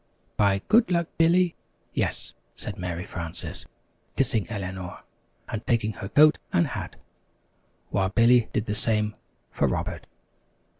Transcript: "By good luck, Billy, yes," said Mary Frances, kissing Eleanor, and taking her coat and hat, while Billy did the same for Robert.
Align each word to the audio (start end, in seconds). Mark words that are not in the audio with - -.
"By 0.35 0.63
good 0.67 0.89
luck, 0.89 1.09
Billy, 1.19 1.53
yes," 1.93 2.33
said 2.55 2.79
Mary 2.79 3.05
Frances, 3.05 3.67
kissing 4.17 4.49
Eleanor, 4.49 5.03
and 5.47 5.63
taking 5.67 5.91
her 5.93 6.09
coat 6.09 6.39
and 6.51 6.65
hat, 6.69 6.95
while 7.91 8.09
Billy 8.09 8.49
did 8.51 8.65
the 8.65 8.73
same 8.73 9.15
for 9.51 9.67
Robert. 9.67 10.07